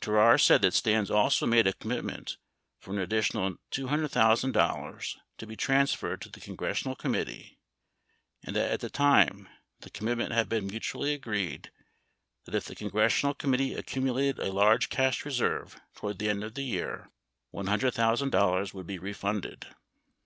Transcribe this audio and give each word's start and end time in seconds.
Terrar 0.00 0.40
said 0.40 0.62
that 0.62 0.72
Stans 0.72 1.10
also 1.10 1.44
made 1.44 1.66
a 1.66 1.74
commitment 1.74 2.38
for 2.78 2.92
an 2.92 2.98
additional 2.98 3.56
$200,000 3.70 5.16
to 5.36 5.46
be 5.46 5.56
transferred 5.56 6.22
to 6.22 6.30
the 6.30 6.40
congressional 6.40 6.96
committee, 6.96 7.58
and 8.42 8.56
that, 8.56 8.70
at 8.70 8.80
the 8.80 8.88
time 8.88 9.46
the 9.80 9.90
commitment 9.90 10.32
had 10.32 10.48
been 10.48 10.68
mutually 10.68 11.12
agreed 11.12 11.70
that 12.46 12.54
if 12.54 12.64
the 12.64 12.74
congressional 12.74 13.34
committee 13.34 13.74
accumulated 13.74 14.38
a 14.38 14.50
large 14.50 14.88
cash 14.88 15.22
reserve 15.26 15.78
toward 15.94 16.18
the 16.18 16.30
end 16.30 16.42
of 16.42 16.54
the 16.54 16.64
year, 16.64 17.10
$100,000 17.52 17.92
urnuld 18.30 18.86
be 18.86 18.98
refunded. 18.98 19.66